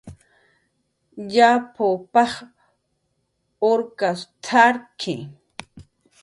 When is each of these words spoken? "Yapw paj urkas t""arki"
"Yapw 1.33 1.87
paj 2.13 2.31
urkas 3.71 4.19
t""arki" 4.43 5.15